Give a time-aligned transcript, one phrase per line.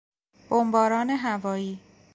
[0.49, 1.79] بمباران هوایی